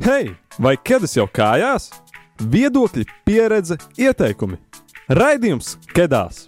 [0.00, 1.90] Hei, vai ķēdes jau kājās?
[2.40, 4.56] Viedokļi, pieredze, ieteikumi.
[5.12, 6.46] Raidījums Kedās!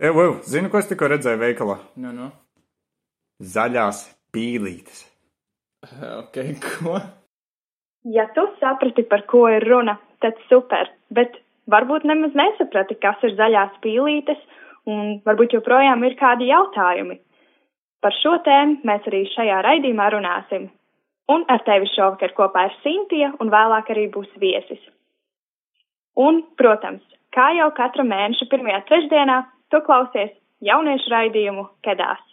[0.00, 1.76] Evo, evo, zini, ko es tikko redzēju veikalā?
[2.00, 2.30] Nu, nu.
[3.44, 5.04] Zaļās pīlītes.
[6.24, 6.96] Ok, ko?
[8.08, 11.36] Ja tu saprati, par ko ir runa, tad super, bet
[11.70, 14.40] varbūt nemaz nesaprati, kas ir zaļās pīlītes,
[14.88, 17.18] un varbūt joprojām ir kādi jautājumi.
[18.00, 20.70] Par šo tēmu mēs arī šajā raidījumā runāsim.
[21.30, 24.80] Un ar tevi šovakar kopā ir Sintija, un vēlāk arī būs viesis.
[26.18, 27.04] Un, protams,
[27.36, 29.36] kā jau katra mēneša pirmajā trešdienā,
[29.70, 30.32] tu klausies
[30.64, 32.24] jauniešu raidījumu Kedās.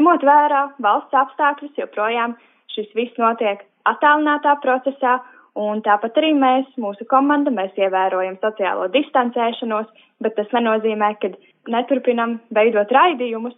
[0.00, 2.34] Ņemot vērā valsts apstākļus, joprojām
[2.74, 5.20] šis viss notiek attālinātā procesā,
[5.56, 9.88] un tāpat arī mēs, mūsu komanda, mēs ievērojam sociālo distancēšanos,
[10.22, 11.32] bet tas nenozīmē, ka
[11.72, 13.56] neturpinam veidot raidījumus,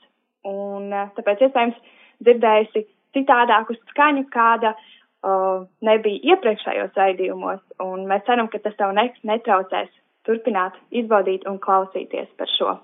[0.48, 1.81] un eh, tāpēc iespējams
[2.25, 2.84] dzirdējusi
[3.17, 9.89] citādāku skaņu, kāda uh, nebija iepriekšējos raidījumos, un mēs ceram, ka tas tev ne, netraucēs
[10.28, 12.75] turpināt izbaudīt un klausīties par šo.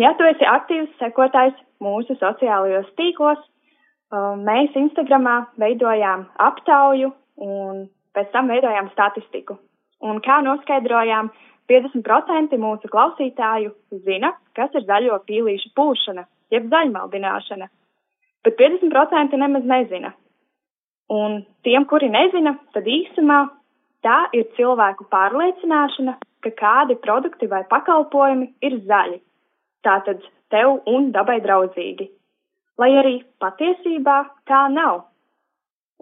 [0.00, 3.42] Ja tu esi aktīvs sekotājs mūsu sociālajos tīklos,
[4.12, 9.58] mēs Instagramā veidojām aptauju un pēc tam veidojām statistiku.
[10.00, 11.30] Un kā noskaidrojām,
[11.68, 13.72] 50% mūsu klausītāju
[14.04, 17.66] zina, kas ir zaļo pīlīšu pūšana, jeb zaļmaldināšana,
[18.44, 20.12] bet 50% nemaz nezina.
[21.10, 23.48] Un tiem, kuri nezina, tad īsumā
[24.06, 29.18] tā ir cilvēku pārliecināšana, ka kādi produkti vai pakalpojumi ir zaļi,
[29.82, 32.08] tātad tev un dabai draudzīgi,
[32.80, 34.18] lai arī patiesībā
[34.50, 35.06] tā nav.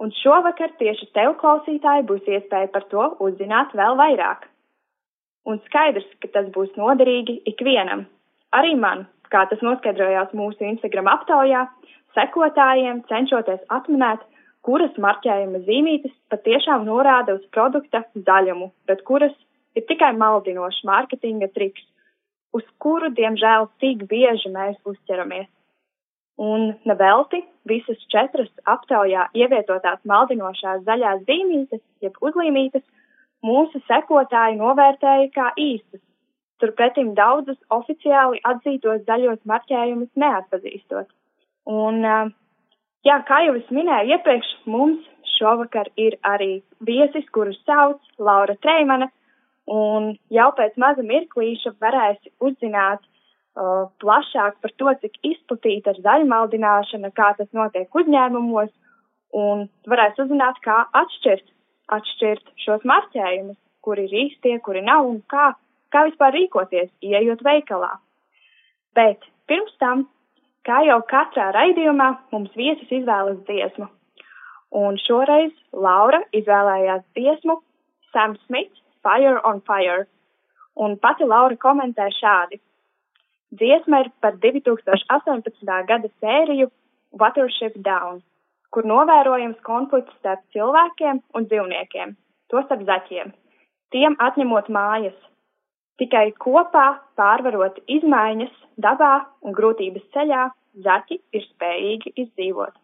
[0.00, 4.48] Un šovakar tieši tev, klausītāji, būs iespēja par to uzzināt vēl vairāk
[5.44, 8.04] un skaidrs, ka tas būs noderīgi ikvienam.
[8.56, 11.64] Arī man, kā tas noskaidrojās mūsu Instagram aptaujā,
[12.16, 14.22] sekotājiem cenšoties atminēt,
[14.64, 19.34] kuras marķējuma zīmītes patiešām norāda uz produkta zaļumu, bet kuras
[19.76, 21.82] ir tikai maldinošs mārketinga triks,
[22.56, 25.50] uz kuru, diemžēl, tik bieži mēs uzķeramies.
[26.40, 32.82] Un nevelti visas četras aptaujā ievietotās maldinošās zaļās zīmītes, jeb uzlīmītes,
[33.44, 36.02] mūsu sekotāji novērtēja kā īstas,
[36.58, 41.06] turpretim daudzus oficiāli atzītos zaļos marķējumus neatpazīstot.
[41.70, 42.02] Un,
[43.06, 45.06] jā, kā jau es minēju iepriekš, mums
[45.38, 49.10] šovakar ir arī viesis, kurus sauc Laura Treimana,
[49.70, 53.06] un jau pēc maza mirklīša varēsi uzzināt
[53.56, 58.70] uh, plašāk par to, cik izplatīta ir zaļmaldināšana, kā tas notiek uzņēmumos,
[59.34, 61.50] un varēs uzzināt, kā atšķirt
[61.92, 65.52] atšķirt šos marķējumus, kuri ir īstie, kuri nav un kā,
[65.92, 67.92] kā vispār rīkoties, ieejot veikalā.
[68.96, 70.06] Bet pirms tam,
[70.64, 73.90] kā jau katrā raidījumā, mums viesis izvēlas dziesmu.
[74.74, 77.60] Un šoreiz Laura izvēlējās dziesmu
[78.14, 78.72] Sam Smith
[79.04, 80.06] Fire on Fire.
[80.74, 82.58] Un pati Laura komentē šādi.
[83.54, 85.82] Dziesma ir par 2018.
[85.90, 86.70] gada sēriju
[87.20, 88.22] Watership Down
[88.74, 92.16] kur novērojams konflikts starp cilvēkiem un dzīvniekiem,
[92.50, 93.30] to starp zaķiem,
[93.94, 95.16] tiem atņemot mājas.
[96.02, 96.86] Tikai kopā
[97.20, 99.12] pārvarot izmaiņas dabā
[99.46, 100.48] un grūtības ceļā,
[100.86, 102.74] zaķi ir spējīgi izdzīvot.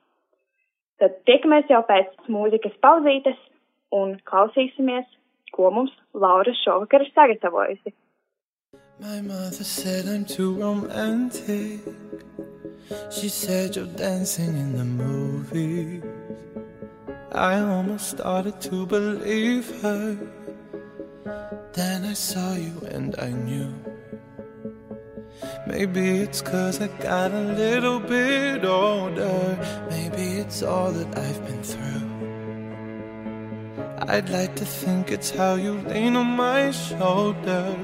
[1.03, 3.41] Tad tiekamies jau pēc mūzikas pauzītes
[3.97, 5.09] un klausīsimies,
[5.51, 7.95] ko mums Laura šovakar ir sagatavojusi.
[9.01, 11.81] My mother said I'm too romantic.
[13.11, 16.03] She said you're dancing in the movies.
[17.33, 20.19] I almost started to believe her.
[21.73, 23.73] Then I saw you and I knew.
[25.67, 29.59] Maybe it's cause I got a little bit older.
[29.89, 32.10] Maybe it's all that I've been through.
[34.09, 37.77] I'd like to think it's how you lean on my shoulder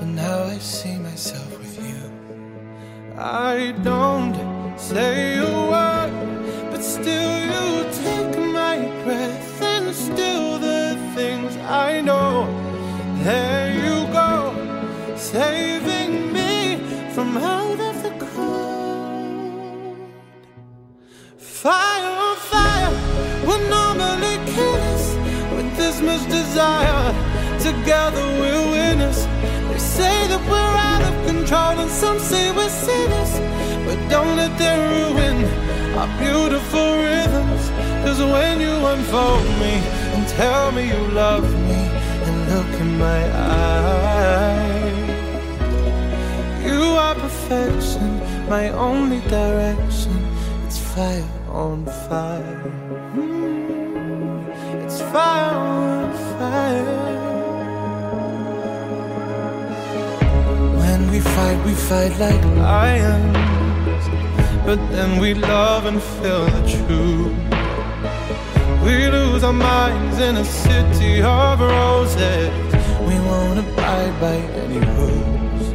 [0.00, 2.12] and how I see myself with you.
[3.18, 7.23] I don't say a word, but still
[26.26, 27.12] desire.
[27.60, 29.20] Together we're winners.
[29.70, 33.32] They say that we're out of control, and some say we're sinners.
[33.86, 35.36] But don't let them ruin
[35.98, 37.62] our beautiful rhythms.
[38.04, 39.74] Cause when you unfold me
[40.14, 41.80] and tell me you love me
[42.26, 45.08] and look in my eyes,
[46.66, 50.12] you are perfection, my only direction.
[50.66, 52.62] It's fire on fire.
[53.16, 55.93] Mm, It's fire on fire.
[60.80, 63.34] When we fight, we fight like lions.
[64.66, 67.36] But then we love and feel the truth.
[68.84, 72.52] We lose our minds in a city of roses.
[73.08, 75.74] We won't abide by any rules.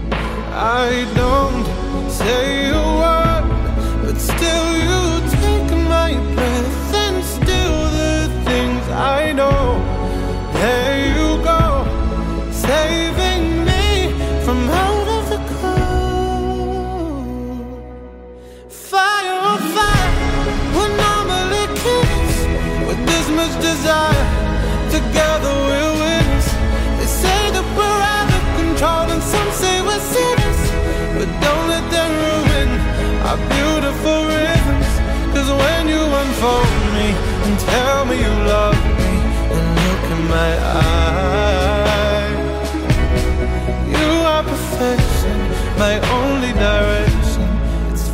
[0.53, 1.65] I don't
[2.09, 2.68] say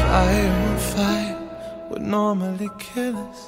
[0.00, 1.36] Fire on fire
[1.90, 3.40] would normally kill us,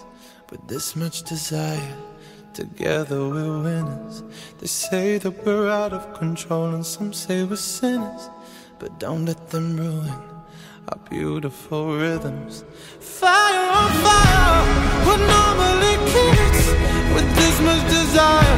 [0.48, 1.96] but this much desire.
[2.52, 4.22] Together we're winners.
[4.58, 8.28] They say that we're out of control, and some say we're sinners.
[8.78, 10.22] But don't let them ruin
[10.88, 12.64] our beautiful rhythms.
[13.00, 14.62] Fire on fire,
[15.04, 16.62] we're normally kids
[17.14, 18.56] with this much desire.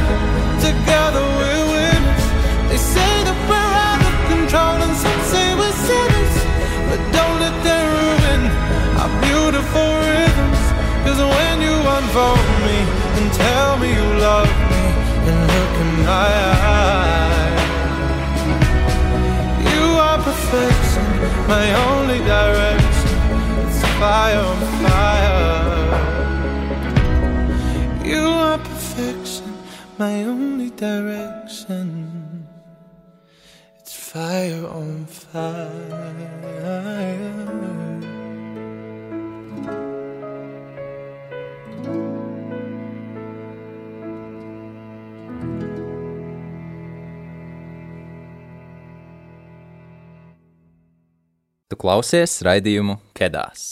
[0.61, 2.25] Together we're winners.
[2.69, 6.37] They say that we're out of control, and some say we're sinners.
[6.90, 8.43] But don't let them ruin
[9.00, 10.62] our beautiful rhythms.
[11.05, 12.78] Cause when you unfold me
[13.16, 14.84] and tell me you love me,
[15.28, 16.28] and look in my
[16.69, 16.79] eyes.
[21.50, 23.19] My only direction.
[23.67, 25.88] It's fire on fire.
[28.05, 29.52] You are perfection,
[29.99, 32.47] my only direction.
[33.81, 36.20] It's fire on fire.
[51.80, 53.62] Klausies raidījumu Kedās.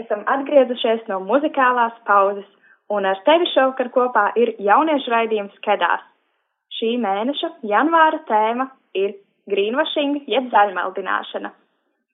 [0.00, 2.46] Esam atgriezušies no muzikālās pauzes,
[2.92, 6.04] un ar tevi šovakar kopā ir jauniešu raidījums Kedās.
[6.78, 8.68] Šī mēneša janvāra tēma
[8.98, 9.18] ir
[9.50, 11.52] greenwashing, jeb zaļmaldināšana.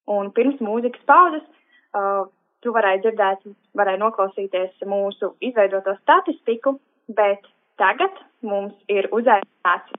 [0.08, 2.26] Un pirms mūzikas pauzes uh,
[2.64, 3.46] tu varēji dzirdēt,
[3.78, 6.78] varēji noklausīties mūsu izveidoto statistiku,
[7.08, 7.44] bet
[7.80, 9.94] tagad mums ir uzaicināts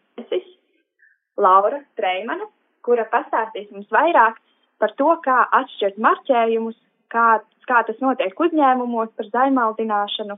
[1.39, 2.49] Laura Treimana,
[2.85, 4.39] kura pastāstīs mums vairāk
[4.79, 6.77] par to, kā atšķirt marķējumus,
[7.13, 7.27] kā,
[7.69, 10.37] kā tas notiek uzņēmumos par zaļmaldināšanu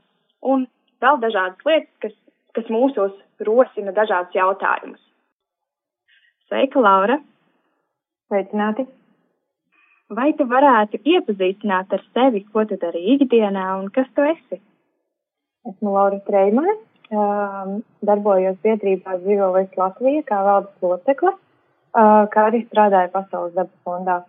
[0.53, 0.65] un
[1.03, 2.15] vēl dažādas lietas, kas,
[2.57, 3.13] kas mūsos
[3.47, 5.03] rosina dažādus jautājumus.
[6.47, 7.19] Sveika, Laura!
[8.31, 8.87] Sveicināti!
[10.11, 14.57] Vai tu varētu iepazīstināt ar sevi, ko tu dari ikdienā un kas tu esi?
[15.69, 16.73] Esmu Laura Treimane,
[17.13, 21.50] um, darbojos biedrībā Waste Latvija kā valdes locekle, uh,
[21.93, 24.21] kā arī strādāju Pasaules dabas fondā.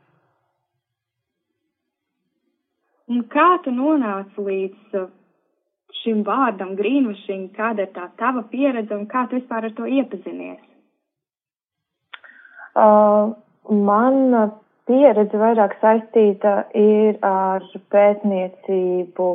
[3.13, 5.09] Un kā tu nonāci līdz uh,
[6.03, 10.61] šim vārdam greenwashing, kāda ir tā tava pieredze un kā tu vispār ar to iepazinies?
[12.73, 13.35] Uh,
[13.69, 14.53] man
[14.89, 19.29] pieredze vairāk saistīta ir ar pētniecību,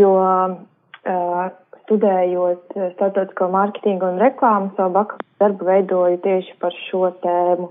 [0.00, 1.46] jo uh,
[1.84, 7.70] studējot starptautisko mārketingu un reklāmu, savu bakalaura darbu veidoju tieši par šo tēmu,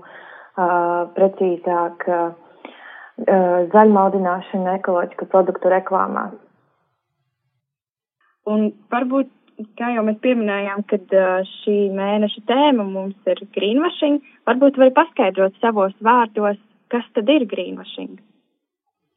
[1.16, 2.08] precīzāk
[3.72, 6.34] zaļmaldināšana ekoloģisku produktu reklāmās.
[8.52, 9.30] Un varbūt,
[9.78, 11.14] kā jau mēs pieminējām, kad
[11.60, 16.58] šī mēneša tēma mums ir greenwashing, varbūt vari paskaidrot savos vārdos,
[16.92, 18.18] kas tad ir greenwashing?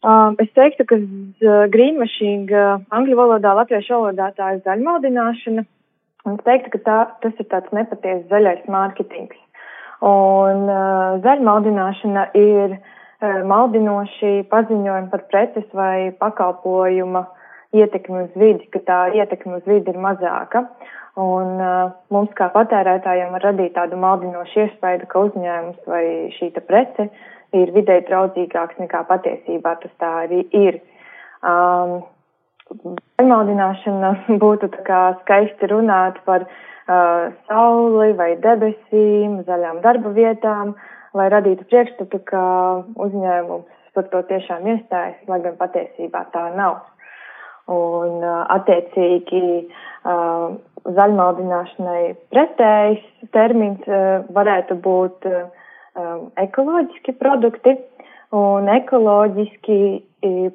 [0.06, 5.64] Um, es teiktu, ka uh, greenwashing uh, angļu valodā, latviešu valodā tā ir zaļmaldināšana.
[6.30, 9.40] Un es teiktu, ka tā, tas ir tāds nepatiesa zaļais mārketings.
[10.06, 17.26] Un uh, zaļmaldināšana ir uh, maldinoši paziņojumi par preces vai pakalpojuma
[17.74, 20.68] ietekmi uz vidi, ka tā ietekme uz vidi ir mazāka.
[21.16, 26.04] Un uh, mums kā patērētājiem var radīt tādu maldinošu iespēju, ka uzņēmums vai
[26.36, 27.08] šī prece
[27.56, 30.82] ir vidē draudzīgāks nekā patiesībā tas tā arī ir.
[31.40, 32.04] Um,
[33.22, 34.12] Maldināšana
[34.44, 40.76] būtu tā kā skaisti runāt par uh, sauli vai debesīm, zaļām darba vietām,
[41.16, 42.44] lai radītu priekšstatu, ka
[43.08, 46.82] uzņēmums par to tiešām iestājas, lai gan patiesībā tā nav.
[47.72, 55.46] Un uh, attiecīgi uh, zaļmaldināšanai pretējs termins uh, varētu būt uh,
[55.98, 57.78] um, ekoloģiski produkti.
[58.36, 59.78] Un ekoloģiski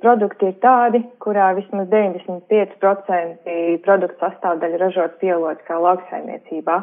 [0.02, 3.54] produkti ir tādi, kurā vismaz 95%
[3.86, 6.76] produktu sastāvdaļa ražot bioloģiskā lauksaimniecībā.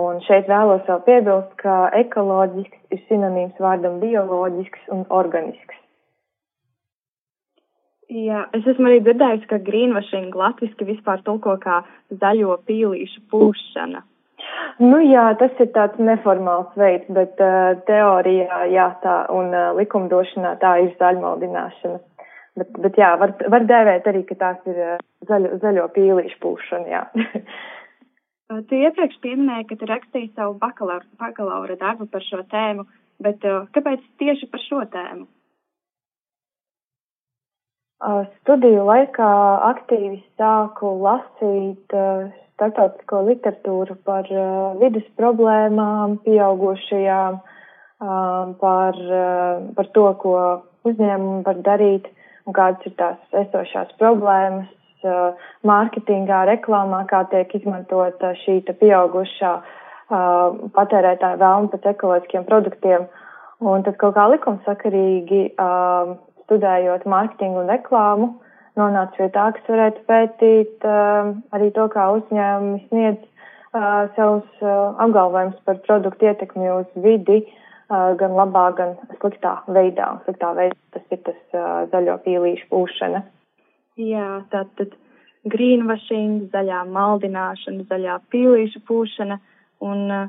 [0.00, 5.83] Un šeit vēlos vēl piebilst, ka ekoloģisks ir sinonīms vārdam bioloģisks un organisks.
[8.14, 11.80] Jā, es esmu arī dzirdējusi, ka greenwashing latviski vispār tulko kā
[12.22, 14.04] zaļo pīlīšu pūšana.
[14.78, 20.54] Nu jā, tas ir tāds neformāls veids, bet uh, teorijā jā, tā un uh, likumdošanā
[20.62, 22.00] tā ir zaļmaldināšana.
[22.60, 26.90] Bet, bet jā, var, var dēvēt arī, ka tās ir uh, zaļo, zaļo pīlīšu pūšana,
[26.94, 27.02] jā.
[28.70, 32.86] tu iepriekš pieminēji, ka tu rakstīji savu bakalaura, bakalaura darbu par šo tēmu,
[33.26, 35.26] bet uh, kāpēc tieši par šo tēmu?
[38.02, 39.30] Studiju laikā
[39.70, 41.94] aktīvi sāku lasīt
[42.54, 44.28] starptautisko literatūru par
[44.80, 47.38] vidas problēmām, pieaugušajām,
[48.60, 49.00] par,
[49.78, 50.36] par to, ko
[50.84, 52.10] uzņēmumi var darīt
[52.44, 54.68] un kādas ir tās esošās problēmas
[55.64, 59.74] mārketingā, reklāmā, kā tiek izmantota šī pieaugušā uh,
[60.76, 63.08] patērētāja vēlme pēc ekoloģiskiem produktiem.
[63.64, 68.30] Un tad kaut kā likumsakarīgi uh, studējot mārketingu un reklāmu,
[68.78, 74.96] nonāca pie tā, kas varētu pētīt uh, arī to, kā uzņēmumi sniedz uh, savus uh,
[75.04, 80.10] apgalvojumus par produktu ietekmi uz vidi, uh, gan labā, gan sliktā veidā.
[80.16, 83.24] Un sliktā veidā tas ir tas uh, zaļo pīlīšu pūšana.
[84.00, 84.96] Jā, tātad
[85.46, 89.38] greenwashing, zaļā maldināšana, zaļā pīlīšu pūšana
[89.86, 90.26] un uh,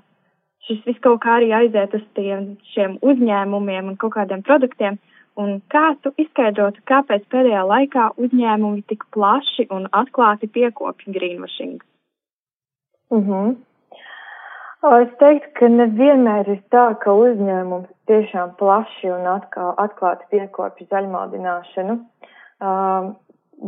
[0.67, 5.01] šis viss kaut kā arī aiziet uz tiem šiem uzņēmumiem un kaut kādiem produktiem.
[5.01, 11.83] Uh, Un kā tu izskaidrotu, kāpēc pēdējā laikā uzņēmumi tik plaši un atklāti piekopja greenwashing?
[13.11, 13.55] Mm -hmm.
[14.85, 19.27] Es teiktu, ka nevienmēr ir tā, ka uzņēmums tiešām plaši un
[19.81, 21.95] atklāti piekopja zaļmādināšanu.
[22.61, 23.15] Uh,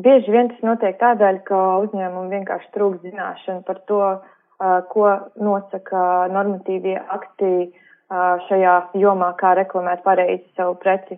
[0.06, 6.28] bieži vien tas notiek tādēļ, ka uzņēmumi vienkārši trūkst zināšanu par to, uh, ko nosaka
[6.36, 11.18] normatīvie akti uh, šajā jomā, kā reklamēt pareizi savu preci.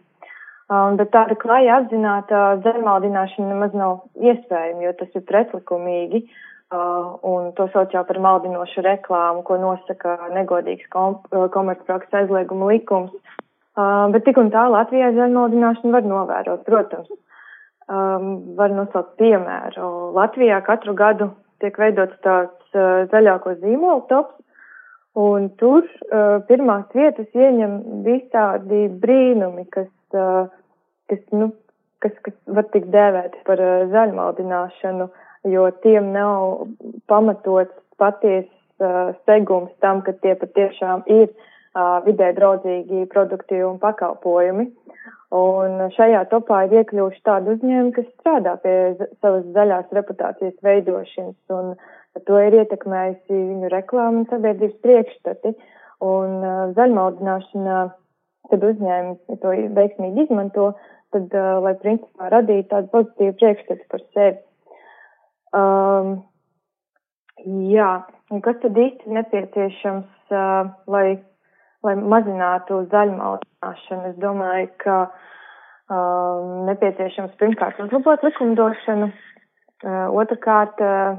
[0.69, 6.27] Um, bet tāda klāja apzināta zemaldināšana nemaz nav iespējama, jo tas ir pretlikumīgi.
[6.69, 12.69] Uh, un to sauc jau par maldinošu reklāmu, ko nosaka negodīgs kom uh, komercprakses aizlieguma
[12.69, 13.15] likums.
[13.73, 17.09] Uh, bet tik un tā Latvijā zaļmaldināšanu var novērot, protams.
[17.89, 19.89] Um, var nosaukt piemēru.
[20.13, 21.31] Latvijā katru gadu
[21.63, 24.35] tiek veidots tāds uh, zaļāko zīmolu tops,
[25.17, 31.51] un tur uh, pirmās vietas ieņem visādi brīnumi, kas kas, nu,
[32.03, 33.61] kas, kas var tikt dēvēti par
[33.93, 35.09] zaļmaldināšanu,
[35.49, 36.65] jo tiem nav
[37.11, 38.47] pamatots paties
[38.81, 41.29] uh, segums tam, ka tie patiešām ir
[42.05, 44.65] vidē draudzīgi produkti un pakalpojumi.
[45.29, 48.73] Un šajā topā ir iekļuvuši tādi uzņēmumi, kas strādā pie
[49.21, 51.75] savas zaļās reputācijas veidošanas, un
[52.25, 55.53] to ir ietekmējusi viņu reklāma un sabiedrības priekšstati.
[56.01, 56.73] Un uh,
[58.49, 60.73] zaļmaldināšana, kad uzņēmumi to veiksmīgi izmanto,
[61.13, 64.37] tad, uh, lai principā radītu tādu pozitīvu priekšstatu par sevi.
[65.53, 66.23] Um,
[67.69, 71.19] jā, un kas tad īsti nepieciešams, uh, lai,
[71.83, 74.11] lai mazinātu zaļumaudzināšanu?
[74.11, 74.97] Es domāju, ka
[75.89, 81.17] um, nepieciešams pirmkārt uzlabot likumdošanu, uh, otrkārt uh,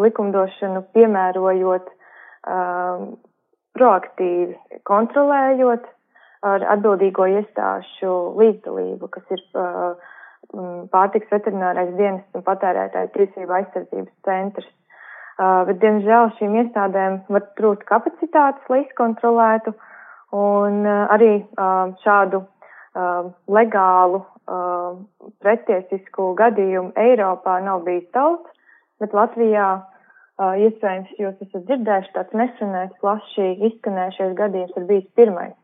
[0.00, 3.08] likumdošanu piemērojot uh,
[3.76, 5.84] proaktīvi kontrolējot
[6.46, 10.10] ar atbildīgo iestāšu līdzdalību, kas ir uh,
[10.92, 14.70] pārtiks veterinārais dienas un patērētāju tiesību aizsardzības centrs.
[15.40, 19.74] Uh, bet, diemžēl, šīm iestādēm var trūkt kapacitātes, lai izkontrolētu,
[20.36, 21.34] un uh, arī
[22.04, 22.44] šādu
[23.46, 24.24] legālu
[25.38, 28.48] pretiesisku gadījumu Eiropā nav bijis daudz,
[28.98, 29.68] bet Latvijā
[30.40, 35.54] iespējams jūs esat dzirdējuši tāds nesenais, plaši izskanējušies gadījums ir bijis pirmais.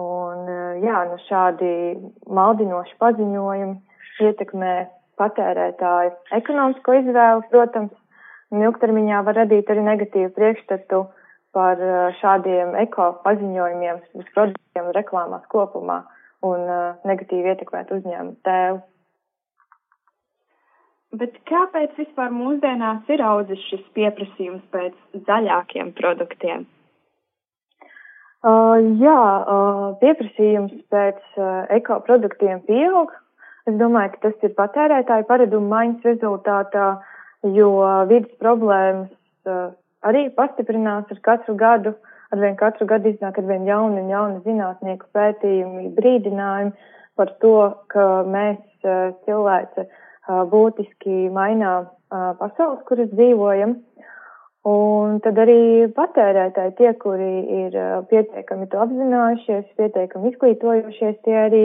[0.00, 0.50] Un,
[0.84, 1.70] jā, nu šādi
[2.38, 4.74] maldinoši paziņojumi ietekmē
[5.20, 7.92] patērētāju ekonomisko izvēli, protams,
[8.54, 11.02] un ilgtermiņā var radīt arī negatīvu priekšstatu
[11.56, 11.82] par
[12.20, 16.00] šādiem eko paziņojumiem uz produktiem un reklāmās kopumā
[16.46, 16.64] un
[17.10, 18.80] negatīvi ietekmēt uzņēmumu tēlu.
[21.20, 26.68] Bet kāpēc vispār mūsdienās ir audzis šis pieprasījums pēc zaļākiem produktiem?
[28.40, 33.10] Uh, jā, uh, pieprasījums pēc uh, ekoproduktiem pieaug.
[33.68, 36.86] Es domāju, ka tas ir patērētāju paradumu maiņas rezultātā,
[37.44, 37.68] jo
[38.08, 39.12] vidas problēmas
[39.44, 39.74] uh,
[40.08, 41.92] arī pastiprinās ar katru gadu.
[42.32, 46.72] Arvien katru gadu iznāk arvien jauni un jauni zinātnieku pētījumi, brīdinājumi
[47.20, 47.54] par to,
[47.92, 53.76] ka mēs uh, cilvēce uh, būtiski mainā pasaules, kuras dzīvojam.
[54.68, 57.30] Un tad arī patērētāji, tie, kuri
[57.62, 57.76] ir
[58.10, 61.62] pietiekami to apzinājušies, pietiekami izglītojušies, tie arī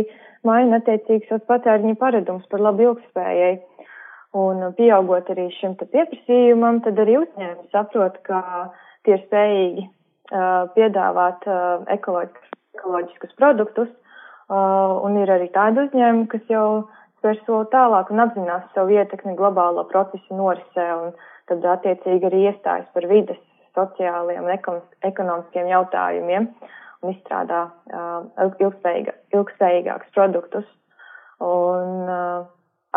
[0.48, 3.58] maina attiecīgi savus patēriņa paradumus par labu ilgspējai.
[4.36, 8.40] Un pieaugot arī šim pieprasījumam, tad arī uzņēmumi saprot, ka
[9.04, 13.92] tie ir spējīgi uh, piedāvāt uh, ekoloģiskus, ekoloģiskus produktus.
[14.46, 16.68] Uh, un ir arī tādi uzņēmumi, kas jau
[17.20, 21.16] spēr soli tālāk un apzinās savu ietekmi globālo procesu norisē un
[21.50, 23.42] tad attiecīgi arī iestājas par vides,
[23.75, 24.54] sociāliem un
[25.10, 26.48] ekonomiskiem jautājumiem
[27.04, 30.66] un izstrādā uh, ilgspējīga, ilgspējīgākus produktus.
[31.44, 32.48] Un uh,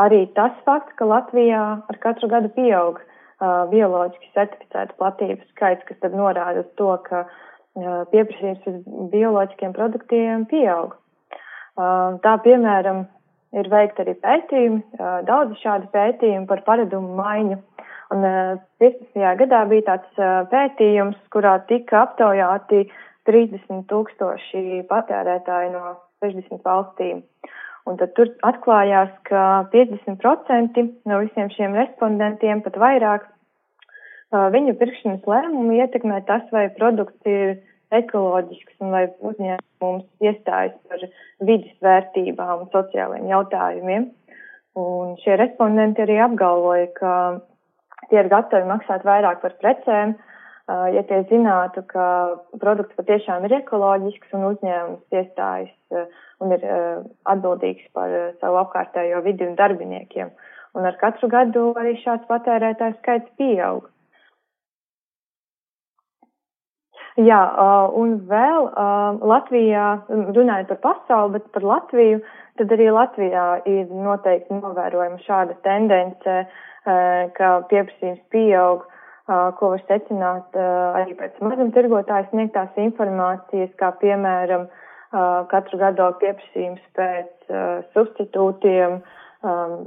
[0.00, 6.00] arī tas fakts, ka Latvijā ar katru gadu pieaug uh, bioloģiski certificētu platību skaits, kas
[6.04, 8.80] tad norāda uz to, ka uh, pieprasījums uz
[9.12, 10.96] bioloģiskiem produktiem pieaug.
[11.78, 13.04] Uh, tā piemēram,
[13.56, 14.80] ir veikti arī pētījumi,
[15.28, 17.58] daudz šādu pētījumu par paradumu maiņu.
[18.14, 18.24] Un
[18.80, 19.20] 15.
[19.42, 20.20] gadā bija tāds
[20.52, 22.86] pētījums, kurā tika aptaujāti
[23.28, 27.22] 30 tūkstoši patērētāji no 60 valstīm.
[27.88, 33.28] Un tad tur atklājās, ka 50% no visiem šiem respondentiem, pat vairāk,
[34.32, 37.58] viņu pirkšanas lēmumu ietekmē tas, vai produkts ir
[37.96, 41.04] ekoloģisks un lai uzņēmums iestājas par
[41.48, 44.08] vidas vērtībām un sociālajiem jautājumiem.
[44.78, 47.12] Un šie respondenti arī apgalvoja, ka
[48.10, 50.14] tie ir gatavi maksāt vairāk par precēm,
[50.68, 52.06] ja tie zinātu, ka
[52.60, 56.02] produkts patiešām ir ekoloģisks un uzņēmums iestājas
[56.44, 56.64] un ir
[57.32, 60.32] atbildīgs par savu apkārtējo vidi un darbiniekiem.
[60.76, 63.88] Un ar katru gadu arī šāds patērētājs skaits pieaug.
[67.18, 67.38] Jā,
[67.98, 68.68] un vēl
[69.26, 69.86] Latvijā,
[70.36, 72.20] runājot par pasauli, bet par Latviju,
[72.60, 76.36] tad arī Latvijā ir noteikti novērojama šāda tendence,
[76.84, 78.84] ka pieprasījums pieaug,
[79.28, 84.66] ko var secināt arī pēc mazumtirgotāju sniegtās informācijas, kā piemēram
[85.52, 87.52] katru gadu pieprasījums pēc
[87.94, 88.98] substitūtiem,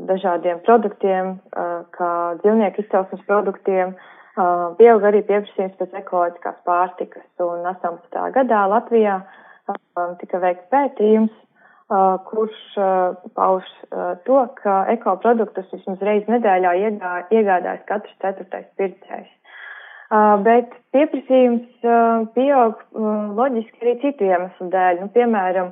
[0.07, 1.35] dažādiem produktiem,
[1.97, 2.11] kā
[2.43, 3.95] dzīvnieku izcelsmes produktiem,
[4.79, 8.27] pieauga arī pieprasījums pēc ekoloģiskās pārtikas, un 18.
[8.37, 9.19] gadā Latvijā
[10.21, 11.33] tika veikts pētījums,
[12.29, 13.67] kurš uh, pauž
[14.25, 16.71] to, ka ekoproduktus vismaz reizi nedēļā
[17.35, 19.31] iegādājas katrs ceturtais pircējs.
[20.43, 21.83] Bet pieprasījums
[22.35, 22.79] pieaug
[23.37, 24.97] loģiski arī citu iemeslu dēļ.
[25.05, 25.69] Nu, piemēram,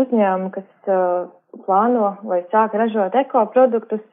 [0.00, 0.68] uzņēmumi, kas
[1.66, 4.06] plāno vai sāk ražot ekoproduktus,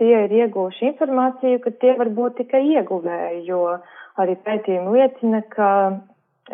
[0.00, 3.76] tie ir ieguvuši informāciju, ka tie var būt tikai ieguvēji, jo
[4.16, 5.70] arī pētījumi liecina, ka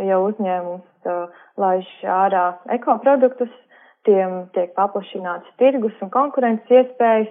[0.02, 0.88] ja uzņēmums
[1.60, 3.52] laiž ārā ekoproduktus,
[4.04, 7.30] tiem tiek paplašināts tirgus un konkurences iespējas,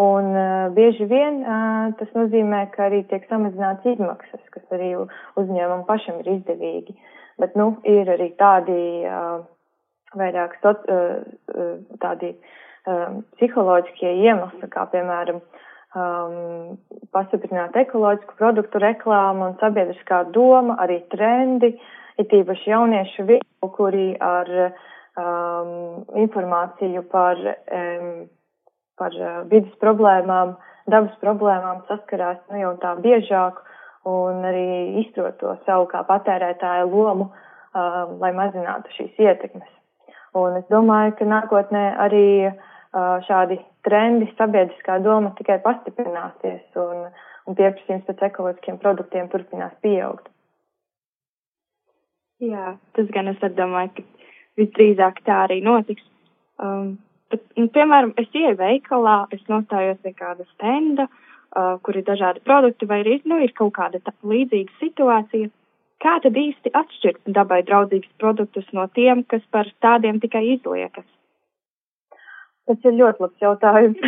[0.00, 5.84] un uh, bieži vien uh, tas nozīmē, ka arī tiek samazināts izmaksas, kas arī uzņēmumam
[5.88, 6.96] pašam ir izdevīgi.
[7.38, 9.42] Bet, nu, ir arī tādi uh,
[10.18, 16.78] vairāk uh, uh, tādi uh, psiholoģiskie iemesli, kā piemēram um,
[17.14, 21.74] pastiprināt ekoloģisku produktu reklāmu un sabiedriskā doma, arī trendi,
[22.18, 27.40] ir tīpaši jauniešu vidū, kuri ar um, informāciju par,
[27.74, 28.26] um,
[29.00, 30.56] par uh, vidas problēmām,
[30.90, 33.62] dabas problēmām saskarās nu, jau tā biežāk
[34.08, 34.66] un arī
[35.04, 39.70] izprot to savu kā patērētāju lomu, um, lai mazinātu šīs ietekmes.
[40.34, 47.08] Un es domāju, ka nākotnē arī uh, šādi trendi sabiedriskā doma tikai pastiprināsies un,
[47.46, 50.33] un pieprasījums pēc ekoloģiskiem produktiem turpinās pieaugt.
[52.44, 54.30] Jā, tas gan es domāju, ka
[54.60, 56.04] visdrīzāk tā arī notiks.
[56.62, 56.96] Um,
[57.32, 62.42] bet, nu, piemēram, es ieju veikalā, es nostājos pie kāda stenda, uh, kur ir dažādi
[62.46, 65.50] produkti, vai arī nu, ir kaut kāda tā, līdzīga situācija.
[66.04, 71.06] Kā tad īsti atšķirt dabai draudzīgus produktus no tiem, kas par tādiem tikai izliekas?
[72.68, 74.04] Tas ir ļoti labs jautājums.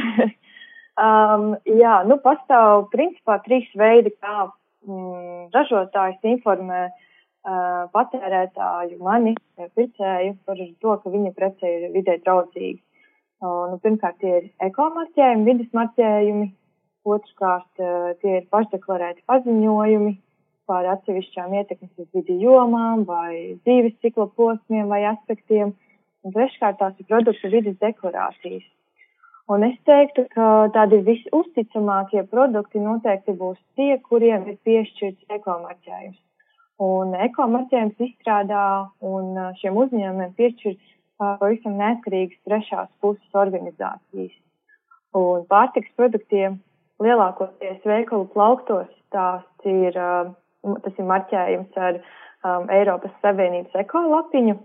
[1.07, 7.03] um, jā, nu pastāv principā trīs veidi, kā mm, ražotājs informē uh,
[7.47, 12.83] patērētāju, mani, pircēju par to, ka viņa prece ir vidē draudzīga.
[13.43, 16.47] Nu, pirmkārt, tie ir ekomarķējumi, vidas marķējumi,
[17.07, 17.83] otrkārt,
[18.23, 20.15] tie ir pašdeklarēti paziņojumi
[20.67, 25.75] par atsevišķām ietekmes uz vidi jomām vai dzīves cikla posmiem vai aspektiem,
[26.25, 28.67] un treškārt tās ir produktu vidas deklarācijas.
[29.47, 36.26] Un es teiktu, ka tādi visuzticamākie produkti noteikti būs tie, kuriem ir piešķirts ekomarķējums.
[36.83, 38.65] Un ekomarķējums izstrādā
[39.01, 40.77] un šiem uzņēmumiem piešķir
[41.17, 44.35] pavisam neatkarīgas trešās puses organizācijas.
[45.17, 46.59] Un pārtiks produktiem
[47.01, 54.57] lielākoties veikalu plauktos tās ir, tas ir marķējums ar um, Eiropas Savienības ekolapiņu,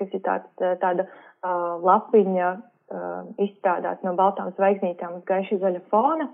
[0.00, 0.50] kas ir tāds,
[0.82, 6.26] tāda uh, lapiņa uh, izstrādāts no baltām zvaigznītām uz gaiši zaļa fona,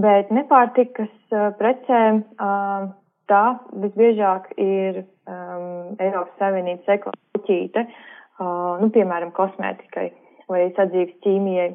[0.00, 2.90] bet nepārtikas uh, precēm uh,
[3.30, 3.44] tā
[3.84, 10.10] visbiežāk ir um, Eiropas Savienības ekoloģīte, uh, nu, piemēram, kosmētikai
[10.50, 11.70] vai sadzīves ķīmijai.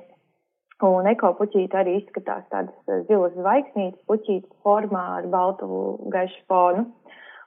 [0.84, 5.68] Un ekopuķīte arī izskatās tādas zilas zvaigznītes, puķītes formā ar baltu
[6.12, 6.84] gaišu fonu.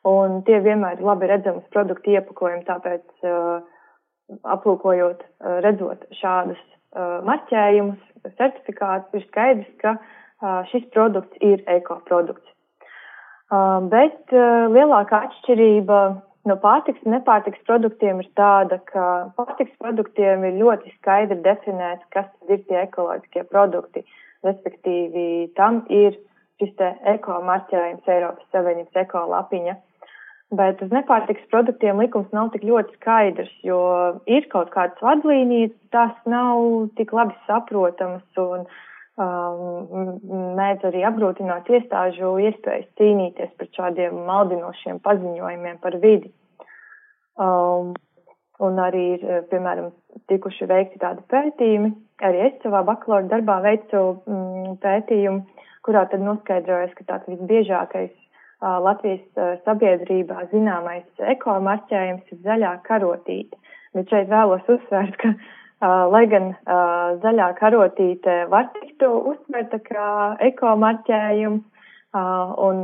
[0.08, 3.60] Un tie vienmēr ir labi redzamas produktu iepakojumi, tāpēc uh,
[4.44, 8.00] aplūkojot, eh, redzot šādus eh, marķējumus,
[8.38, 12.54] certifikātus, ir skaidrs, ka eh, šis produkts ir ekoprodukts.
[13.48, 14.32] Bet
[14.74, 15.98] lielākā atšķirība
[16.48, 19.04] no pārtiks un nepārtiks produktiem ir tāda, ka
[19.38, 24.04] pārtiks produktiem ir ļoti skaidri definēts, kas ir tie ekoloģiskie produkti,
[24.44, 26.16] respektīvi tam ir
[26.60, 26.74] šis
[27.14, 29.76] eko marķējums Eiropas Savienības eko lapiņa.
[30.58, 33.80] Bet uz nepārtiks produktiem likums nav tik ļoti skaidrs, jo
[34.24, 38.78] ir kaut kādas vadlīnijas, tās nav tik labi saprotamas un um,
[39.18, 46.30] mēdz arī apgrūtināt iestāžu iespējas cīnīties pret šādiem maldinošiem paziņojumiem par vidi.
[47.38, 47.94] Um,
[48.62, 49.90] un arī ir, piemēram,
[50.30, 51.92] tikuši veikti tādi pētījumi.
[52.26, 55.44] Arī es savā bakalaura darbā veicu mm, pētījumu,
[55.86, 58.14] kurā tad noskaidrojas, ka tāds visbiežākais
[58.58, 63.54] Latvijas sabiedrībā zināmais ekomarķējums ir zaļā karotīte.
[63.94, 65.30] Bet šeit vēlos uzsvērt, ka,
[65.80, 66.52] lai gan
[67.22, 70.08] zaļā karotīte var tikt uzsvērta kā
[70.48, 71.64] ekomarķējums,
[72.68, 72.80] un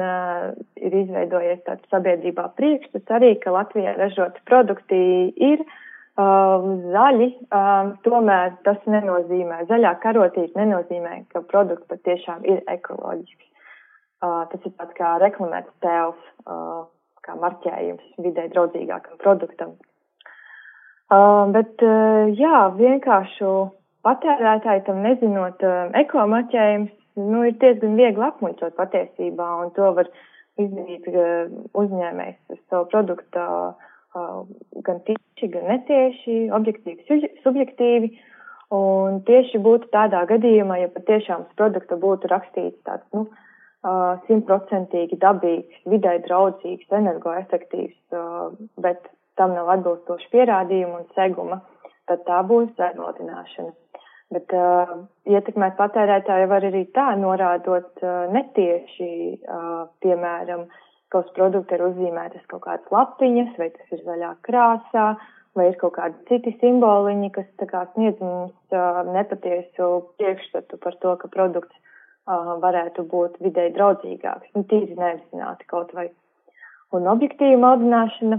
[0.76, 5.00] ir izveidojies tāds sabiedrībā priekšstats arī, ka Latvijā ražoti produkti
[5.34, 5.64] ir
[6.14, 7.30] zaļi,
[8.06, 13.50] tomēr tas nenozīmē, zaļā karotīte nenozīmē, ka produkts patiešām ir ekoloģisks.
[14.24, 16.20] Uh, tas ir tāds kā reklamēts tēls,
[17.24, 19.74] kā marķējums vidē draudzīgākam produktam.
[21.12, 23.48] Uh, bet, uh, jā, vienkāršu
[24.06, 30.08] patērētāji tam nezinot, uh, ekomarķējums, nu, ir diezgan viegli apmuļcot patiesībā, un to var
[30.56, 34.38] izdarīt uh, uzņēmējs uz savu produktu uh,
[34.86, 38.14] gan tieši, gan netieši, objektīvi, subjektīvi.
[38.74, 45.20] Un tieši būtu tādā gadījumā, ja patiešām uz produkta būtu rakstīts tāds, nu, uh, simtprocentīgi
[45.20, 48.16] dabīgs, vidē draudzīgs, energoefektīvs,
[48.80, 49.04] bet
[49.40, 51.60] tam nav atbilstoši pierādījumu un seguma,
[52.10, 53.72] tad tā būs zaļmodināšana.
[54.34, 54.94] Bet uh,
[55.30, 59.10] ietekmēt patērētāju var arī tā, norādot uh, netieši,
[59.44, 60.64] uh, piemēram,
[61.12, 65.06] ka uz produkta ir uzzīmētas kaut kādas lapiņas, vai tas ir zaļā krāsā,
[65.54, 70.98] vai ir kaut kādi citi simboliņi, kas tā kā sniedz mums uh, nepatiesu priekšstatu par
[71.04, 71.80] to, ka produkts
[72.24, 76.06] varētu būt videi draudzīgāks, nu, tīri neapzināti kaut vai.
[76.96, 78.38] Un objektīva maldināšana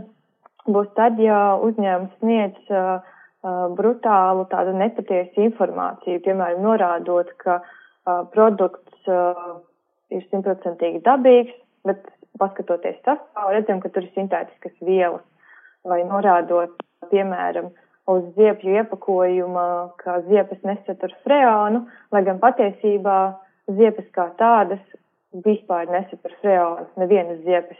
[0.71, 3.01] būs tad, ja uzņēmums sniedz uh,
[3.77, 9.61] brutālu tādu nepatiesu informāciju, piemēram, norādot, ka uh, produkts uh,
[10.13, 12.03] ir simtprocentīgi dabīgs, bet
[12.41, 15.23] paskatoties sastāvu, redzam, ka tur ir sintētiskas vielas,
[15.87, 16.73] vai norādot,
[17.11, 17.71] piemēram,
[18.11, 19.65] uz ziepju iepakojuma,
[20.01, 23.17] ka ziepes nesatur freonu, lai gan patiesībā
[23.77, 24.81] ziepes kā tādas
[25.45, 27.79] vispār nesatur freonus, nevienas ziepes.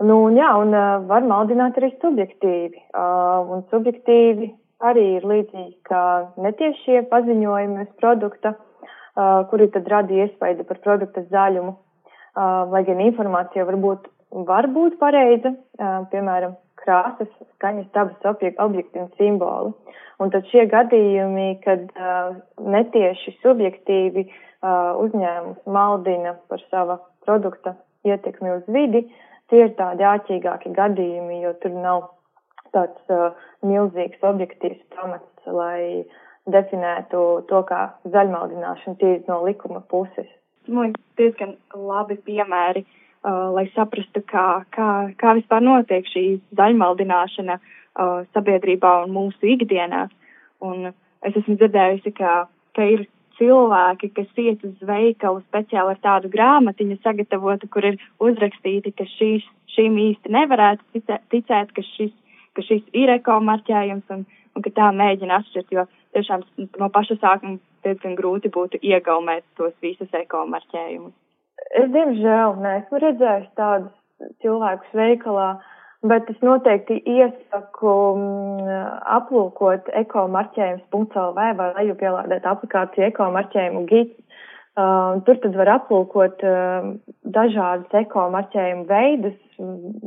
[0.00, 2.78] Nu, un jā, un uh, var maldināt arī subjektīvi.
[2.96, 4.48] Uh, un subjektīvi
[4.88, 6.04] arī ir līdzīgi kā
[6.40, 11.76] netiešie paziņojumi uz produkta, uh, kuri tad rada iespaidu par produkta zaļumu.
[11.76, 14.08] Uh, lai gan informācija varbūt
[14.48, 19.76] var būt pareiza, uh, piemēram, krāsas, skaņas, dabas objekti, objekti un simboli.
[20.20, 27.76] Un tad šie gadījumi, kad uh, netieši subjektīvi uh, uzņēmums maldina par sava produkta
[28.08, 29.10] ietekmi uz vidi,
[29.50, 32.08] tie ir tādi āķīgāki gadījumi, jo tur nav
[32.74, 33.36] tāds uh,
[33.66, 36.06] milzīgs objektīvs pamats, lai
[36.50, 37.82] definētu to kā
[38.14, 40.28] zaļmaldināšanu tīri no likuma puses.
[40.70, 44.88] Man diezgan labi piemēri, uh, lai saprastu, kā, kā,
[45.20, 46.24] kā vispār notiek šī
[46.58, 50.12] zaļmaldināšana uh, sabiedrībā un mūsu ikdienās.
[50.64, 50.92] Un
[51.26, 52.44] es esmu dzirdējusi, ka,
[52.76, 53.06] ka ir
[53.40, 59.46] cilvēki, kas iet uz veikalu speciāli ar tādu grāmatiņu sagatavotu, kur ir uzrakstīti, ka šīs,
[59.74, 62.12] šīm īsti nevarētu ticēt, ka, šis,
[62.56, 66.44] ka šis ir ekomarķējums un, un ka tā mēģina atšķirt, jo tiešām
[66.82, 71.16] no paša sākuma diezgan grūti būtu iegaumēt tos visus ekomarķējumus.
[71.80, 75.50] Es diemžēl neesmu redzējis tādus cilvēkus veikalā.
[75.56, 78.70] Uh, bet es noteikti iesaku mm,
[79.18, 84.16] aplūkot ekomarķējums.lv vai lejupielādēt aplikāciju ekomarķējumu gids.
[84.80, 86.92] Uh, tur tad var aplūkot uh,
[87.34, 89.36] dažādas ekomarķējumu veidus,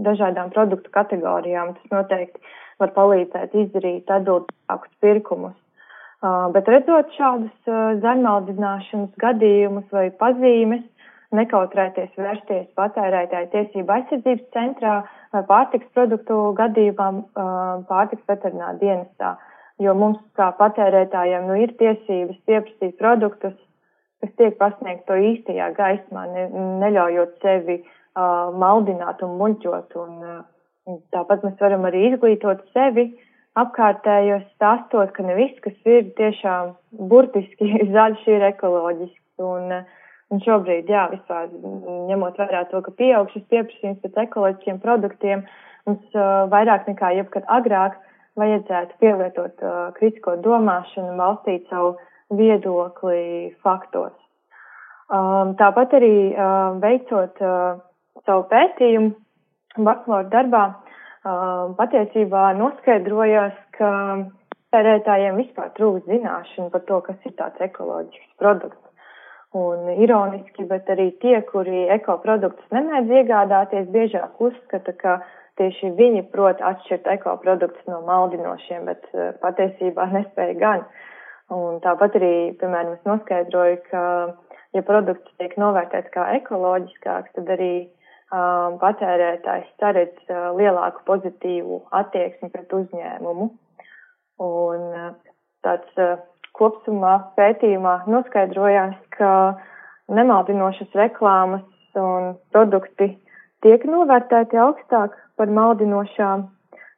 [0.07, 1.75] dažādām produktu kategorijām.
[1.77, 2.41] Tas noteikti
[2.81, 5.57] var palīdzēt izdarīt atbildīgākus pirkumus.
[6.23, 10.87] Uh, bet redzot šādus uh, zaļmaldināšanas gadījumus vai pazīmes,
[11.35, 17.09] nekautrēties vērsties patērētāju tiesību aizsardzības centrā, uh, vai pārtiks produktu gadījumā
[17.89, 19.33] pārtiks veterinā dienestā,
[19.81, 23.55] jo mums kā patērētājiem nu, ir tiesības pieprasīt produktus,
[24.23, 26.47] kas tiek pasniegt to īstajā gaismā, ne,
[26.83, 29.97] neļaujot sevi uh, maldināt un muļķot.
[29.99, 33.09] Un, uh, tāpat mēs varam arī izglītot sevi
[33.59, 36.71] apkārtējos stāstot, ka ne viss, kas ir tiešām
[37.11, 39.19] burtiski zaļš, ir ekoloģisks.
[39.43, 39.99] Un, uh,
[40.33, 41.51] Un šobrīd, jā, vispār
[42.09, 45.43] ņemot vērā to, ka pieaug šis pieprasījums pēc ekoloģiskiem produktiem,
[45.85, 47.99] mums uh, vairāk nekā jebkad agrāk
[48.41, 51.93] vajadzētu pielietot uh, kritisko domāšanu, balstīt savu
[52.33, 54.15] viedokli faktos.
[55.13, 57.83] Um, tāpat arī uh, veicot uh,
[58.25, 63.91] savu pētījumu bakalaura darbā, uh, patiesībā noskaidrojās, ka
[64.73, 68.92] tērētājiem vispār trūkst zināšanu par to, kas ir tāds ekoloģisks produkts.
[69.53, 75.19] Un ironiski, bet arī tie, kuri ekoproduktus nemēdz iegādāties, biežāk uzskata, ka
[75.61, 80.87] tieši viņi prot atšķirt ekoproduktus no maldinošiem, bet uh, patiesībā nespēja gan.
[81.53, 84.03] Un tāpat arī, piemēram, es noskaidroju, ka,
[84.73, 87.73] ja produkts tiek novērtēts kā ekoloģiskāks, tad arī
[88.33, 93.51] um, patērētājs saredz uh, lielāku pozitīvu attieksmi pret uzņēmumu.
[94.41, 95.11] Un uh,
[95.61, 96.17] tāds uh,
[96.57, 99.29] kopsumā pētījumā noskaidrojās, ka
[100.13, 101.65] nemaldinošas reklāmas
[101.99, 103.13] un produkti
[103.65, 106.47] tiek novērtēti augstāk par maldinošām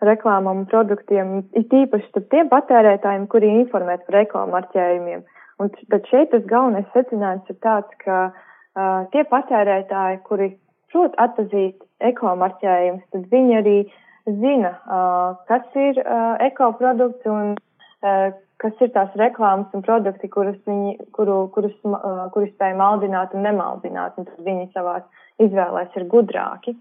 [0.06, 5.24] reklāmām un produktiem, it īpaši tad tiem patērētājiem, kuri informēt par ekomarķējumiem.
[5.64, 10.50] Un tad šeit tas galvenais secinājums ir tāds, ka uh, tie patērētāji, kuri
[10.92, 13.78] prot atpazīt ekomarķējumus, tad viņi arī
[14.26, 20.58] zina, uh, kas ir uh, ekoprodukts un uh, kas ir tās reklāmas un produkti, kurus
[20.68, 25.06] viņi, kuru, kurus, uh, kurus spēj maldināt un nemaldināt, un tad viņi savās
[25.44, 26.76] izvēlēs ir gudrāki.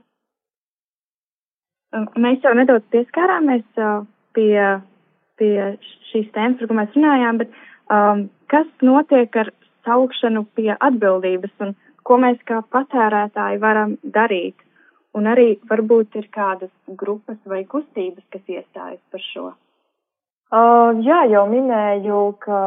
[1.95, 4.03] Um, mēs jau nedaudz pieskārāmies uh,
[4.35, 4.59] pie,
[5.39, 5.55] pie
[6.11, 7.59] šīs tēmas, par ko mēs runājām, bet
[7.91, 9.51] um, kas notiek ar
[9.87, 11.75] saukšanu pie atbildības un
[12.07, 14.57] ko mēs kā patērētāji varam darīt?
[15.15, 19.53] Un arī varbūt ir kādas grupas vai kustības, kas iestājas par šo.
[20.53, 22.59] Uh, jā, jau minēju, ka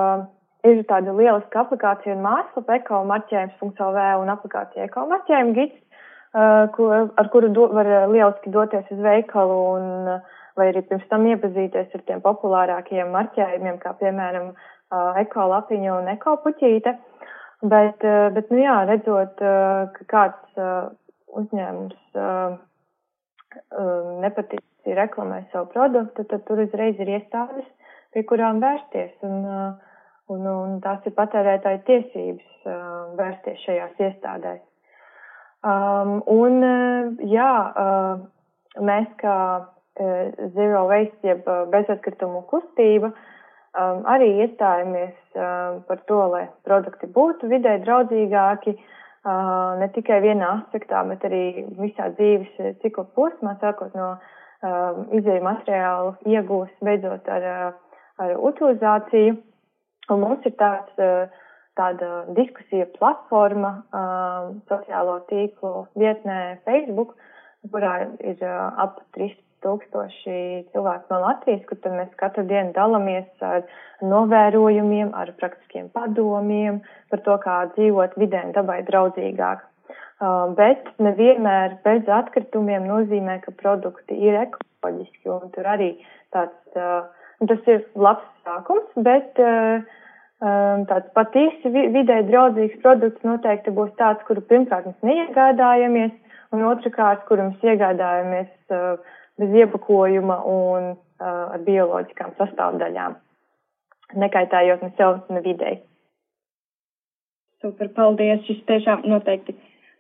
[0.68, 5.78] ir tāda lieliska aplikācija un mājaslapa ekomarķējums.lv un aplikācija ekomarķējuma gids,
[6.34, 10.18] uh, ko, ar kuru do, var lieliski doties uz veikalu un
[10.58, 16.96] vai arī pirms tam iepazīties ar tiem populārākajiem marķējumiem, kā piemēram uh, ekolapiņa un ekopuķīte.
[17.62, 20.90] Bet, uh, bet, nu jā, redzot, uh, ka kāds uh,
[21.38, 27.68] uzņēmums uh, uh, nepatīk reklamē savu produktu, tad tur uzreiz ir iestādes,
[28.14, 29.14] pie kurām vērsties.
[29.28, 29.94] Un, uh,
[30.34, 34.62] un, un tās ir patērētāju tiesības uh, vērsties šajās iestādēs.
[35.68, 37.54] Um, un, uh, jā,
[38.78, 39.38] mēs kā
[40.54, 47.80] Zero Waste, jeb bezatkritumu kustība, um, arī iestājamies um, par to, lai produkti būtu vidē
[47.86, 48.78] draudzīgāki,
[49.28, 56.16] ne tikai vienā aspektā, bet arī visā dzīves cikla posmā, sākot no uh, izēju materiālu
[56.26, 57.76] iegūst, beidzot ar,
[58.18, 59.38] ar utilizāciju.
[60.08, 60.94] Un mums ir tāds,
[61.78, 67.14] tāda diskusija platforma uh, sociālo tīklu vietnē Facebook,
[67.74, 69.44] kurā ir uh, ap 3000
[70.72, 73.66] cilvēku no Latvijas, kur tad mēs katru dienu dalamies ar
[74.02, 79.66] novērojumiem, ar praktiskiem padomiem par to, kā dzīvot vidē un dabai draudzīgāk.
[80.18, 85.92] Uh, bet nevienmēr bez atkritumiem nozīmē, ka produkti ir ekoloģiski, un tur arī
[86.34, 87.06] tāds uh,
[87.38, 89.84] Un tas ir labs sākums, bet uh,
[90.42, 96.16] um, tāds patiesi vidē draudzīgs produkts noteikti būs tāds, kuru pirmkārt mēs neiegādājamies,
[96.56, 98.50] un otrkārt, kuru mēs iegādājamies
[99.38, 103.16] bez iepakojuma un ar bioloģiskām sastāvdaļām,
[104.22, 105.80] nekaitējot ne sev, ne videi.
[107.62, 108.44] Super, paldies!
[108.46, 109.54] Šis tiešām noteikti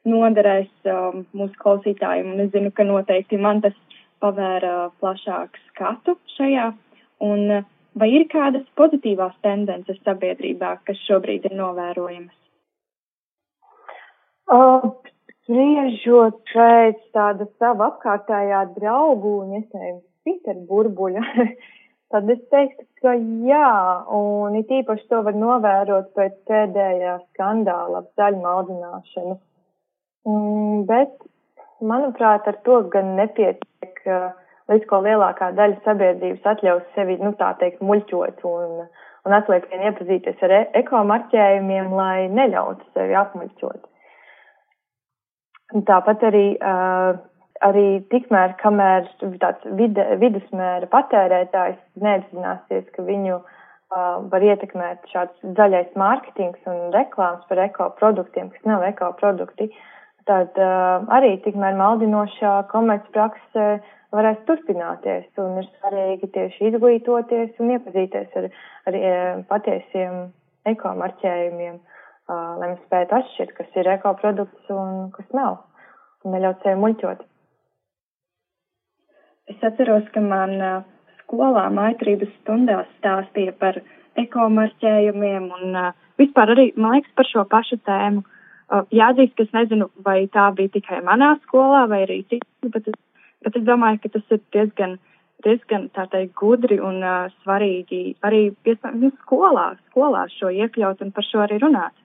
[0.07, 3.75] noderēs um, mūsu klausītājiem, un es zinu, ka noteikti man tas
[4.23, 6.71] pavēra plašāku skatu šajā.
[7.27, 7.67] Un, uh,
[7.97, 12.35] vai ir kādas pozitīvās tendences sabiedrībā, kas šobrīd ir novērojamas?
[14.47, 14.91] Uh,
[15.47, 21.21] spriežot pēc tāda sava apkārtējā draugu un iespējams Pītera burbuļa,
[22.11, 23.13] tad es teiktu, ka
[23.47, 23.69] jā,
[24.11, 29.37] un it īpaši to var novērot pēc pēdējā skandāla ap zaļu maldināšanu.
[30.27, 31.13] Mm, bet,
[31.79, 34.01] manuprāt, ar to gan nepietiek.
[34.67, 38.81] Līdz ko lielākā daļa sabiedrības atļaus sevi, nu tā teikt, muļķot un,
[39.27, 43.85] un atliek vien iepazīties ar e ekomarķējumiem, lai neļautu sevi apmuļķot.
[45.87, 47.15] Tāpat arī, uh,
[47.63, 49.07] arī tikmēr, kamēr
[49.39, 53.49] tāds vide, vidusmēra patērētājs neapzināsies, ka viņu uh,
[54.31, 59.71] var ietekmēt šāds zaļais mārketings un reklāmas par ekoproduktiem, kas nav ekoprodukti,
[60.27, 63.67] tad uh, arī tikmēr maldinošā komercprakse
[64.15, 65.27] varēs turpināties.
[65.41, 68.49] Un ir svarīgi tieši izglītoties un iepazīties ar,
[68.87, 69.13] ar e,
[69.49, 70.19] patiesiem
[70.67, 71.79] ekomarķējumiem,
[72.27, 75.59] lai mēs spētu atšķirt, kas ir ekoprodukts un kas nav,
[76.23, 77.25] un neļaut sevi muļķot.
[79.53, 80.57] Es atceros, ka man
[81.21, 83.79] skolā maitrības stundās stāstīja par
[84.19, 85.77] ekomarķējumiem un
[86.19, 88.25] vispār arī, man liekas, par šo pašu tēmu.
[88.67, 92.97] Jāatzīst, ka es nezinu, vai tā bija tikai manā skolā vai arī citur, bet es
[93.45, 94.97] Bet es domāju, ka tas ir diezgan,
[95.45, 98.41] diezgan tā teikt, gudri un uh, svarīgi arī
[98.97, 101.95] nu, skolā, skolā šo iekļaut un par šo arī runāt.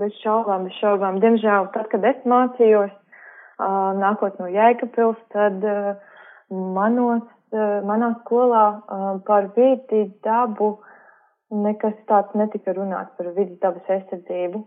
[0.00, 1.20] Bez šaubām, bez šaubām.
[1.22, 5.94] Diemžēl, tad, kad es mācījos, uh, nākot no Jēkabpils, tad uh,
[6.50, 8.66] manos, uh, manā skolā
[9.28, 10.76] par vidi dabu
[11.54, 14.64] nekas tāds netika runāts par vidas dabas aizsardzību.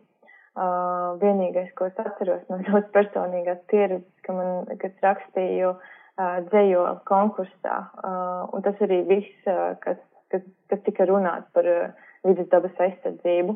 [0.58, 7.04] Uh, vienīgais, ko es atceros no ļoti personīgās pieredzes, ka man, kad rakstīju uh, dzējoli
[7.06, 10.00] konkursā, uh, un tas arī viss, uh, kas,
[10.34, 10.41] kas,
[10.74, 13.54] kas tika runāts par uh, vidas dabas aizsardzību.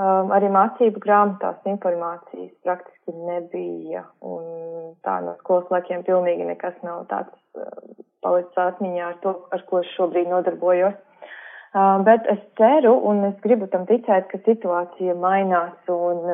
[0.00, 7.04] Um, arī mācību grāmatās informācijas praktiski nebija, un tā no skolas laikiem pilnīgi nekas nav
[7.10, 7.70] tāds uh,
[8.24, 10.96] palicis atmiņā ar to, ar ko es šobrīd nodarbojos.
[11.72, 16.24] Bet es ceru un es gribu tam ticēt, ka situācija mainās un,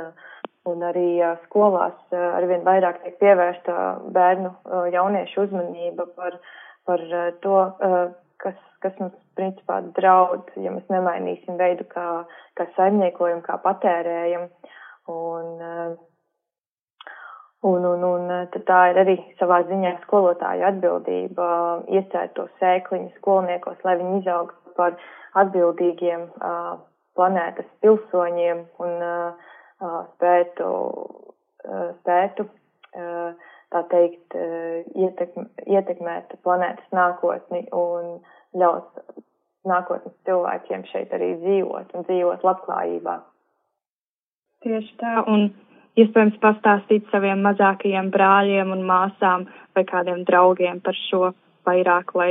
[0.64, 3.74] un arī skolās arvien vairāk tiek pievērsta
[4.16, 4.54] bērnu
[4.94, 6.38] jauniešu uzmanība par,
[6.88, 7.04] par
[7.44, 7.60] to,
[8.40, 12.24] kas, kas mums principā draud, ja mēs nemainīsim veidu, kā,
[12.56, 14.50] kā saimniekojam, kā patērējam.
[15.12, 15.96] Un,
[17.66, 18.28] Un, un, un
[18.68, 21.46] tā ir arī savā ziņā skolotāja atbildība
[21.88, 24.96] iesēt to sēkliņu skolniekos, lai viņi izaugtu par
[25.36, 26.28] atbildīgiem
[27.16, 28.96] planētas pilsoņiem un
[30.14, 30.70] spētu,
[32.00, 32.48] spētu
[33.74, 34.36] tā teikt,
[34.96, 38.18] ietekm, ietekmēt planētas nākotni un
[38.56, 39.02] ļaut
[39.66, 43.16] nākotnes cilvēkiem šeit arī dzīvot un dzīvot labklājībā.
[44.64, 45.48] Tieši tā, un
[45.98, 51.32] iespējams pastāstīt saviem mazākajiem brāļiem un māsām vai kādiem draugiem par šo
[51.66, 52.30] vairāk, lai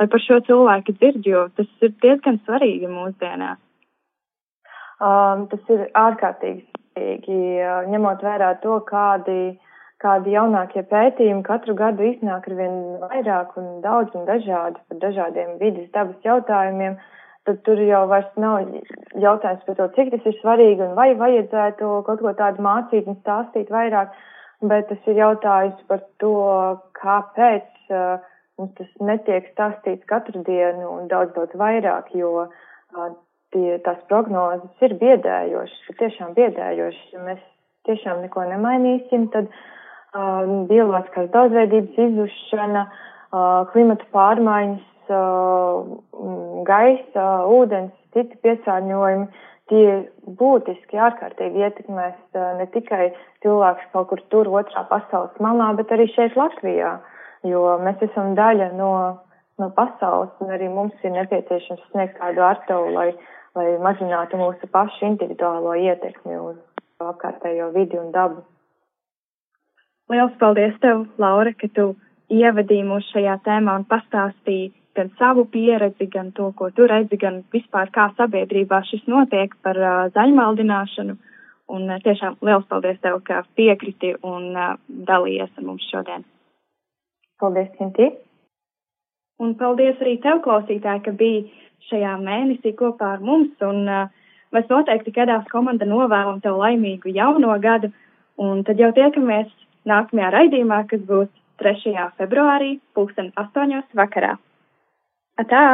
[0.00, 3.60] lai par šo cilvēku dzird, jo tas ir diezgan svarīgi mūsdienās.
[5.00, 9.56] Um, tas ir ārkārtīgi svarīgi, uh, ņemot vērā to, kādi,
[10.00, 15.56] kādi jaunākie pētījumi katru gadu iznāk ar vien vairāk un daudz un dažādi par dažādiem
[15.60, 16.98] vidas dabas jautājumiem,
[17.48, 18.68] tad tur jau vairs nav
[19.20, 23.20] jautājums par to, cik tas ir svarīgi un vai vajadzētu kaut ko tādu mācīt un
[23.20, 24.12] stāstīt vairāk,
[24.60, 26.36] bet tas ir jautājums par to,
[27.00, 28.29] kāpēc uh,
[28.60, 32.46] Mums tas netiek stāstīts katru dienu un daudz, daudz vairāk, jo
[33.54, 37.06] tie, tās prognozes ir biedējošas, tiešām biedējošas.
[37.14, 37.40] Ja mēs
[37.88, 45.94] tiešām neko nemainīsim, tad uh, bioloģiskās daudzveidības izušana, uh, klimata pārmaiņas, uh,
[46.68, 49.30] gaisa, ūdens, citi piesārņojumi,
[49.70, 49.86] tie
[50.38, 53.12] būtiski ārkārtīgi ietekmēs ne tikai
[53.44, 56.98] cilvēks kaut kur tur otrā pasaules malā, bet arī šeit Latvijā.
[57.46, 58.92] Jo mēs esam daļa no,
[59.60, 63.08] no pasaules, un arī mums ir nepieciešams sniegt kādu artavu, lai,
[63.56, 66.58] lai mazinātu mūsu pašu individuālo ietekmi uz
[67.00, 68.44] apkārtējo vidi un dabu.
[70.10, 71.94] Liels paldies tev, Laura, ka tu
[72.34, 77.40] ievadīji mūs šajā tēmā un pastāstīji gan savu pieredzi, gan to, ko tu redzi, gan
[77.54, 81.16] vispār kā sabiedrībā šis notiek par uh, zaļmaldināšanu.
[81.70, 86.26] Un uh, tiešām liels paldies tev, ka piekriti un uh, dalījies ar mums šodien.
[87.40, 88.10] Paldies, Kinti!
[89.40, 91.44] Un paldies arī tev, klausītāji, ka biji
[91.88, 93.54] šajā mēnesī kopā ar mums.
[93.64, 94.10] Un, uh,
[94.52, 97.88] mēs noteikti kādās komanda novēlam tev laimīgu jauno gadu.
[98.40, 99.48] Un tad jau tiekamies
[99.88, 101.30] nākamajā raidījumā, kas būs
[101.60, 101.96] 3.
[102.20, 103.88] februārī, 2008.
[103.96, 104.36] vakarā.
[105.40, 105.64] Atā!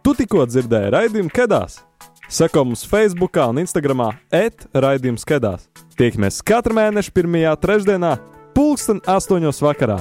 [0.00, 1.89] Tu tikko dzirdēji raidījumu Kedās.
[2.30, 5.66] Seko mums Facebook un Instagram et raidījums Kedās.
[5.98, 8.14] Tiekamies katru mēnešu pirmajā trešdienā,
[8.54, 9.98] pulksten astoņos vakarā.